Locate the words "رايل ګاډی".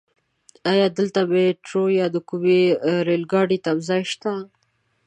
3.07-3.57